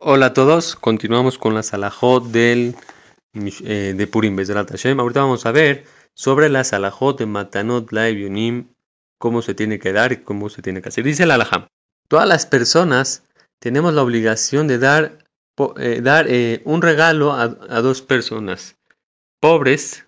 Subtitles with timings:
[0.00, 2.76] Hola a todos, continuamos con la salahot del,
[3.34, 5.00] eh, de Purim Bezrat Hashem.
[5.00, 8.68] Ahorita vamos a ver sobre la salahot de Matanot Laevionim,
[9.18, 11.02] cómo se tiene que dar y cómo se tiene que hacer.
[11.02, 11.66] Dice la alajá,
[12.06, 13.24] todas las personas
[13.58, 15.24] tenemos la obligación de dar,
[15.80, 18.76] eh, dar eh, un regalo a, dos personas,
[19.40, 20.06] pobres,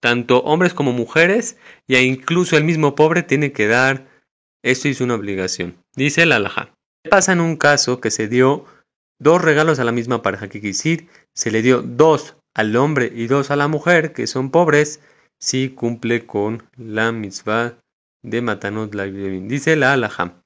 [0.00, 4.08] tanto hombres como mujeres, y incluso el mismo pobre tiene que dar,
[4.64, 5.76] esto es una obligación.
[5.94, 6.74] Dice la alajá.
[7.08, 8.66] Pasa en un caso que se dio
[9.18, 13.26] dos regalos a la misma pareja, que decir, se le dio dos al hombre y
[13.26, 15.00] dos a la mujer, que son pobres,
[15.40, 17.74] si cumple con la mitzvah
[18.22, 19.48] de Matanot Leavionim.
[19.48, 20.42] Dice la alajá.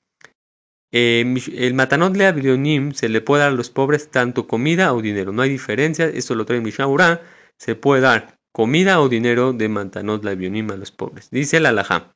[0.93, 1.25] Eh,
[1.57, 5.33] el Matanot Leavionim se le puede dar a los pobres tanto comida o dinero.
[5.33, 7.21] No hay diferencia, esto lo trae Mishnah
[7.59, 11.30] Se puede dar comida o dinero de Matanot Leavionim a los pobres.
[11.30, 12.13] Dice la alajá.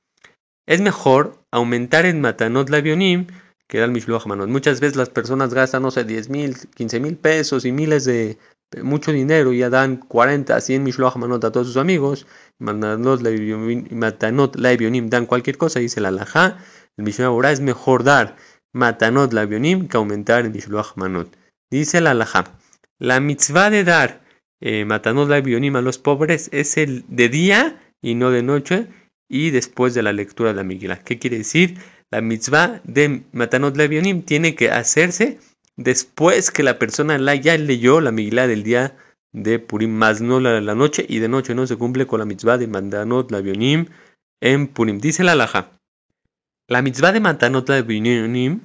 [0.67, 3.29] Es mejor aumentar en Matanot Leavionim
[3.67, 4.27] que da el Mishloach.
[4.27, 8.39] Muchas veces las personas gastan, no sé, 10 mil, 15 mil pesos y miles de
[8.83, 12.27] mucho dinero y ya dan 40, 100 Mishloach Manot a todos sus amigos.
[12.59, 13.23] Matanot
[14.57, 16.59] Laibionim dan cualquier cosa, dice la Laja.
[16.97, 18.37] El Mishnah es mejor dar
[18.73, 21.37] Matanot Laibionim que aumentar el Mishloach Manot.
[21.71, 22.45] Dice la Laja.
[22.99, 24.25] La mitzvah de dar
[24.61, 28.89] eh, Matanot Laibionim a los pobres es el de día y no de noche
[29.29, 30.99] y después de la lectura de la Miguel.
[31.05, 31.79] ¿Qué quiere decir?
[32.11, 35.39] La mitzvah de Matanot Levionim tiene que hacerse
[35.77, 38.97] después que la persona la, ya leyó la Migilá del día
[39.33, 42.25] de Purim, más no la, la noche, y de noche no se cumple con la
[42.25, 43.87] mitzvah de Matanot Levionim
[44.41, 45.01] en Purim.
[45.01, 45.73] Dice la Laja.
[46.69, 48.61] La mitzvah de Matanot Levionim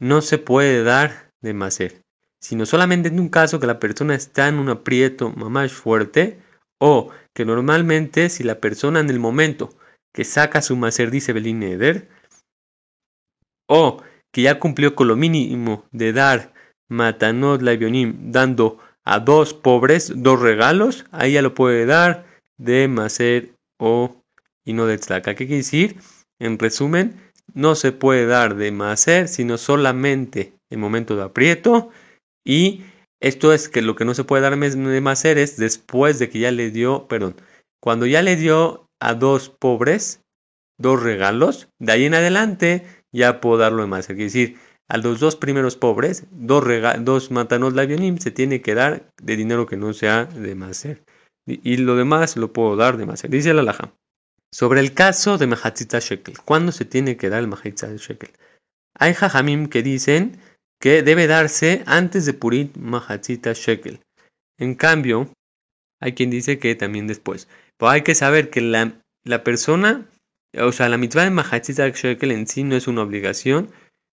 [0.00, 2.02] no se puede dar de maser,
[2.40, 6.38] sino solamente en un caso que la persona está en un aprieto más fuerte
[6.78, 9.70] o que normalmente si la persona en el momento
[10.12, 12.08] que saca su maser dice Belín Eder,
[13.70, 16.52] o que ya cumplió con lo mínimo de dar
[16.88, 22.26] Matanot Laivionim, dando a dos pobres dos regalos, ahí ya lo puede dar
[22.58, 24.16] de Maser o
[24.64, 24.98] y no de.
[24.98, 25.96] ¿Qué quiere decir?
[26.40, 27.20] En resumen,
[27.54, 31.90] no se puede dar de Maser, sino solamente en momento de aprieto.
[32.44, 32.82] Y
[33.20, 36.40] esto es que lo que no se puede dar de Maser es después de que
[36.40, 37.36] ya le dio, perdón,
[37.80, 40.22] cuando ya le dio a dos pobres
[40.80, 44.08] dos regalos, de ahí en adelante ya puedo darlo de más.
[44.10, 46.64] Es decir, a los dos primeros pobres, dos,
[47.00, 51.04] dos matanos lavionim se tiene que dar de dinero que no sea de maser.
[51.46, 53.30] Y, lo demás lo puedo dar de maser.
[53.30, 53.92] Dice la laja.
[54.52, 58.30] Sobre el caso de Mahatzita Shekel, ¿cuándo se tiene que dar el Mahatzita Shekel?
[58.98, 60.38] Hay jajamim que dicen
[60.80, 64.00] que debe darse antes de Purit Mahatzita Shekel.
[64.58, 65.32] En cambio,
[66.00, 67.46] hay quien dice que también después.
[67.78, 68.92] Pero hay que saber que la,
[69.24, 70.09] la persona
[70.58, 73.70] o sea, la mitzvah de Mahatzita Shekel en sí no es una obligación,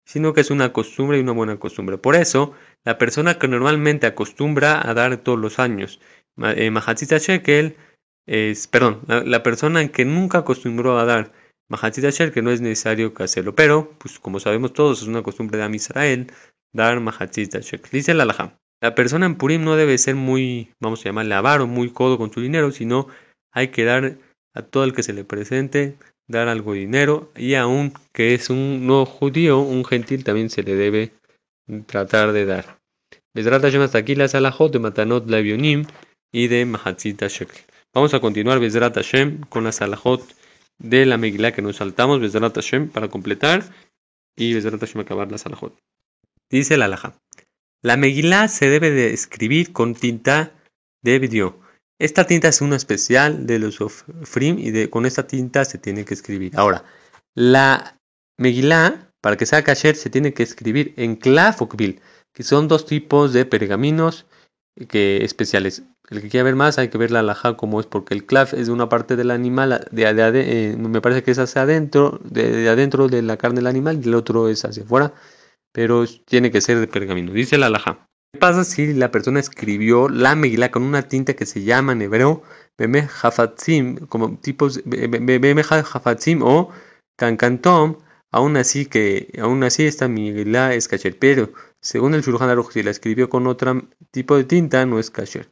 [0.05, 1.97] sino que es una costumbre y una buena costumbre.
[1.97, 5.99] Por eso, la persona que normalmente acostumbra a dar todos los años
[6.37, 7.77] eh, Mahatzita Shekel
[8.25, 11.31] es, perdón, la, persona que nunca acostumbró a dar
[11.69, 13.55] Mahatzita Shekel no es necesario que hacerlo.
[13.55, 16.31] Pero, pues como sabemos todos, es una costumbre de Am Israel
[16.73, 17.91] dar Mahatzita Shekel.
[17.91, 18.57] Dice la Laja.
[18.81, 22.33] La persona en Purim no debe ser muy, vamos a llamarle avaro, muy codo con
[22.33, 23.07] su dinero, sino
[23.51, 24.17] hay que dar
[24.53, 25.97] a todo el que se le presente
[26.33, 30.75] dar algo dinero y aun que es un no judío, un gentil también se le
[30.75, 31.13] debe
[31.85, 32.79] tratar de dar.
[33.33, 35.85] Besrat Hashem hasta aquí la salahot de Matanot Levionim
[36.31, 37.61] y de Mahatzita Shekel.
[37.93, 40.21] Vamos a continuar Besrat Hashem con la salahot
[40.77, 43.63] de la Megillah que nos saltamos, Besrat Hashem para completar
[44.35, 45.73] y Besrat Hashem acabar la salahot.
[46.49, 47.15] Dice la alaja.
[47.81, 50.51] La Megillah se debe de escribir con tinta
[51.01, 51.62] de vidrio
[51.99, 56.13] esta tinta es una especial de los Ofrim y con esta tinta se tiene que
[56.13, 56.51] escribir.
[56.55, 56.83] Ahora,
[57.35, 57.97] la
[58.37, 62.01] Megillah, para que sea kasher, se tiene que escribir en Klaf o Kbil,
[62.33, 64.25] que son dos tipos de pergaminos
[64.89, 65.83] que, especiales.
[66.09, 68.53] El que quiera ver más hay que ver la laja como es, porque el Klaf
[68.53, 72.67] es de una parte del animal, de, eh, me parece que es hacia adentro, de,
[72.69, 75.13] adentro de la carne del animal, y el otro es hacia afuera,
[75.71, 77.31] pero tiene que ser de pergamino.
[77.31, 78.09] Dice la laja.
[78.33, 82.01] ¿Qué pasa si la persona escribió la Megillah con una tinta que se llama en
[82.01, 82.41] hebreo
[82.79, 84.81] Beme Hafatzim, como tipos
[86.41, 86.69] o
[87.15, 87.97] Kankantom?
[88.31, 92.81] Aún así que aún así esta Megillah es kasher, pero según el Shulchan Aruch si
[92.81, 95.51] la escribió con otro tipo de tinta no es kasher.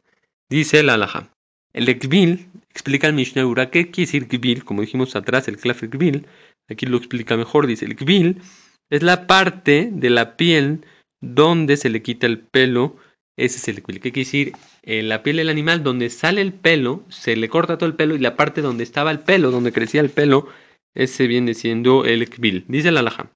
[0.50, 1.30] Dice la Alaha.
[1.72, 5.84] El Ekbil explica el Mishnah Ura qué quiere decir Ekbil, como dijimos atrás, el Klaf
[5.84, 6.26] Ekbil,
[6.68, 8.42] aquí lo explica mejor, dice el Ekbil
[8.90, 10.84] es la parte de la piel
[11.22, 12.96] donde se le quita el pelo,
[13.38, 13.82] ese es el.
[13.82, 14.52] ¿Qué quiere decir?
[14.82, 18.14] En la piel del animal, donde sale el pelo, se le corta todo el pelo
[18.14, 20.48] y la parte donde estaba el pelo, donde crecía el pelo,
[20.94, 22.66] ese viene siendo el ekbil.
[22.68, 23.32] Dice la alhaja.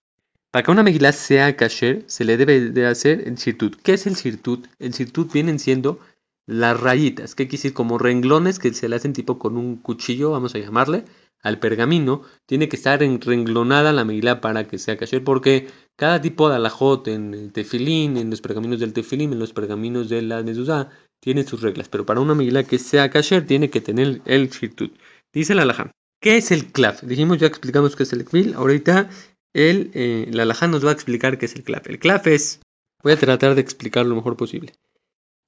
[0.50, 3.77] Para que una megilá sea kasher, se le debe de hacer el sirtut.
[3.83, 4.67] ¿Qué es el sirtut?
[4.79, 6.00] El sirtut vienen siendo
[6.47, 10.31] las rayitas, que quiere decir como renglones que se le hacen tipo con un cuchillo,
[10.31, 11.05] vamos a llamarle,
[11.43, 12.23] al pergamino.
[12.47, 17.09] Tiene que estar renglonada la megilá para que sea kasher, porque cada tipo de alajot
[17.09, 20.91] en el tefilín, en los pergaminos del tefilín, en los pergaminos de la mezuzá,
[21.21, 21.88] tiene sus reglas.
[21.88, 24.93] Pero para una megilá que sea kasher, tiene que tener el shirtut.
[25.33, 25.91] Dice la alajá.
[26.21, 27.00] ¿Qué es el clav?
[27.03, 28.55] Dijimos, ya explicamos qué es el kvil.
[28.55, 29.09] Ahorita
[29.55, 31.83] el, eh, la alajá nos va a explicar qué es el clav.
[31.87, 32.61] El clav es,
[33.03, 34.73] voy a tratar de explicar lo mejor posible.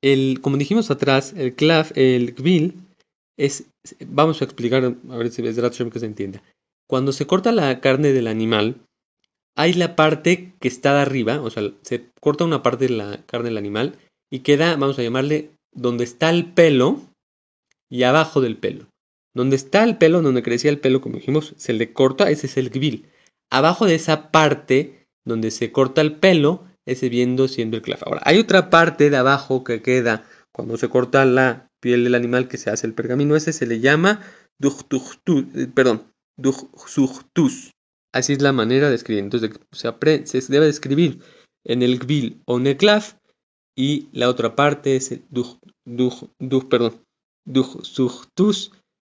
[0.01, 2.88] El, como dijimos atrás, el clav, el kvil,
[3.39, 3.71] es,
[4.07, 6.43] vamos a explicar, a ver si es que se entienda.
[6.87, 8.77] Cuando se corta la carne del animal,
[9.57, 13.25] hay la parte que está de arriba, o sea, se corta una parte de la
[13.27, 13.97] carne del animal
[14.31, 17.01] y queda, vamos a llamarle, donde está el pelo
[17.89, 18.87] y abajo del pelo.
[19.35, 22.57] Donde está el pelo, donde crecía el pelo, como dijimos, se le corta, ese es
[22.57, 23.07] el kvil.
[23.51, 28.01] Abajo de esa parte donde se corta el pelo, ese viendo siendo el clav.
[28.05, 32.49] Ahora, hay otra parte de abajo que queda cuando se corta la piel del animal
[32.49, 34.21] que se hace el pergamino, ese se le llama
[34.61, 36.13] eh, perdón,
[38.13, 39.25] Así es la manera de escribir.
[39.25, 41.21] Entonces se, se debe escribir
[41.65, 43.05] en el kvil o clav
[43.77, 47.05] y la otra parte es el duj, perdón,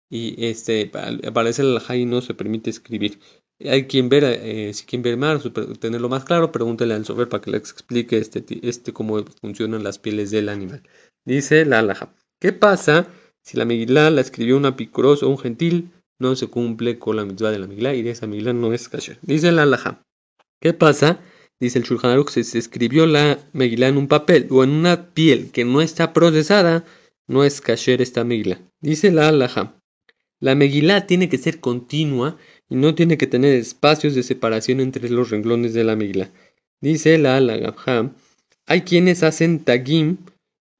[0.09, 0.91] y este,
[1.27, 3.19] aparece el y no se permite escribir.
[3.63, 5.43] Hay quien ver, eh, si quieren ver más,
[5.79, 9.99] tenerlo más claro, pregúntale al software para que les explique este, este cómo funcionan las
[9.99, 10.83] pieles del animal.
[11.25, 12.13] Dice la alhaja.
[12.41, 13.07] ¿Qué pasa
[13.43, 15.91] si la Megilá la escribió una picorosa o un gentil?
[16.17, 18.89] No se cumple con la mitzvah de la Megilá y de esa Megilá no es
[18.89, 19.19] kasher.
[19.21, 20.03] Dice la alhaja.
[20.59, 21.19] ¿Qué pasa?
[21.59, 25.13] Dice el Shulchan Aruch, si se escribió la Megilá en un papel o en una
[25.13, 26.83] piel que no está procesada,
[27.27, 28.59] no es kasher esta Megilá.
[28.79, 29.79] Dice la alhaja.
[30.39, 32.37] La Megilá tiene que ser continua
[32.67, 36.31] y no tiene que tener espacios de separación entre los renglones de la Megilá.
[36.79, 38.15] Dice la Alagabha,
[38.65, 40.17] hay quienes hacen tagim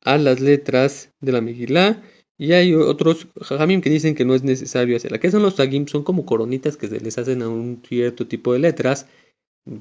[0.03, 2.01] a las letras de la Megilá
[2.38, 5.19] y hay otros jajamim que dicen que no es necesario hacerla.
[5.19, 5.88] ¿Qué son los tagim?
[5.88, 9.07] Son como coronitas que se les hacen a un cierto tipo de letras.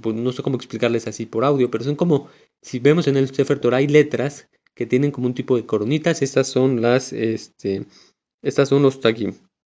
[0.02, 2.28] Pues no sé cómo explicarles así por audio, pero son como,
[2.60, 6.20] si vemos en el Sefer Torah hay letras que tienen como un tipo de coronitas.
[6.20, 7.86] Estas son las, este,
[8.42, 9.32] estas son los tagim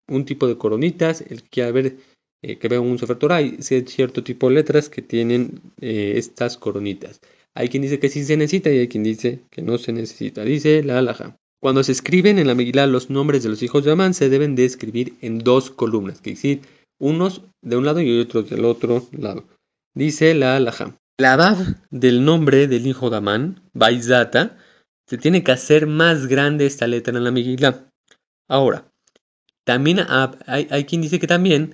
[0.07, 1.97] un tipo de coronitas, el que a ver
[2.41, 7.21] eh, que veo un Sefer hay cierto tipo de letras que tienen eh, estas coronitas.
[7.55, 10.43] Hay quien dice que sí se necesita y hay quien dice que no se necesita.
[10.43, 11.37] Dice la alhaja.
[11.61, 14.55] Cuando se escriben en la Megilá los nombres de los hijos de Amán, se deben
[14.55, 16.61] de escribir en dos columnas, que decir,
[16.99, 19.45] unos de un lado y otros del otro lado.
[19.95, 20.95] Dice la alhaja.
[21.17, 21.57] La bab
[21.91, 24.57] del nombre del hijo de Amán, Baizata,
[25.07, 27.89] se tiene que hacer más grande esta letra en la Megilá.
[28.49, 28.91] Ahora,
[29.63, 29.99] también
[30.45, 31.73] hay, quien dice que también,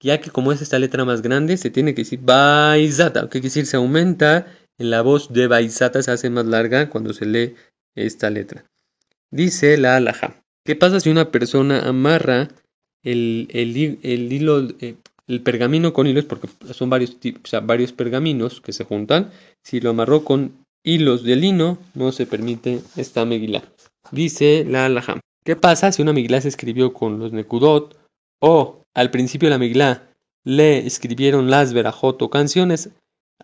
[0.00, 3.44] ya que como es esta letra más grande, se tiene que decir Baizata, que quiere
[3.44, 7.54] decir se aumenta en la voz de Baizata, se hace más larga cuando se lee
[7.94, 8.64] esta letra.
[9.30, 10.42] Dice la alhaja.
[10.64, 12.48] ¿Qué pasa si una persona amarra
[13.02, 13.76] el, el,
[14.32, 14.96] hilo, eh,
[15.26, 19.30] el pergamino con hilos, porque son varios, tipos, varios pergaminos que se juntan?
[19.62, 23.62] Si lo amarró con hilos de lino, no se permite esta meguila.
[24.10, 25.20] Dice la alhaja.
[25.44, 27.98] ¿Qué pasa si una Miglá se escribió con los Nekudot
[28.40, 30.06] o al principio de la Miglá
[30.44, 32.90] le escribieron las Verajot o canciones?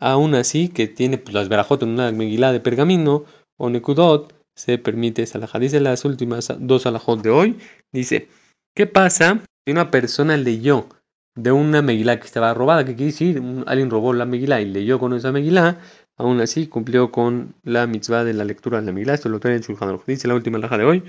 [0.00, 3.24] Aún así, que tiene pues, las Verajot en una Megilá de pergamino
[3.58, 5.58] o Nekudot, se permite esa alajá.
[5.58, 7.58] Dice las últimas dos alajot de hoy.
[7.92, 8.28] Dice,
[8.74, 10.88] ¿qué pasa si una persona leyó
[11.34, 12.84] de una Megilá que estaba robada?
[12.84, 13.42] ¿Qué quiere decir?
[13.66, 15.80] Alguien robó la Megilá y leyó con esa Megilá.
[16.18, 19.14] Aún así, cumplió con la mitzvah de la lectura de la Megilá.
[19.14, 21.08] Esto lo trae en Shulchan Dice la última alajá de hoy.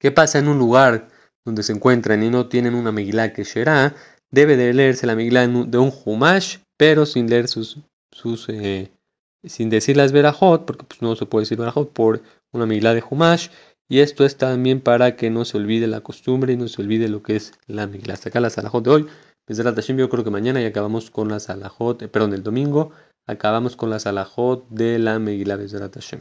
[0.00, 1.08] ¿Qué pasa en un lugar
[1.44, 3.94] donde se encuentran y no tienen una Megilá que será?
[4.30, 7.78] Debe de leerse la Megilá de un Humash, pero sin leer sus,
[8.48, 8.90] eh,
[9.44, 12.22] sin decir las Berajot, porque pues, no se puede decir Berajot por
[12.52, 13.48] una Megilá de Humash.
[13.90, 17.08] Y esto es también para que no se olvide la costumbre y no se olvide
[17.08, 18.14] lo que es la Megilá.
[18.14, 19.06] Hasta acá la Salahot de hoy.
[19.46, 19.64] Desde
[19.96, 22.92] yo creo que mañana ya acabamos con la Salahot, eh, perdón, el domingo
[23.26, 26.20] acabamos con la Salahot de la Megilá de Hashem.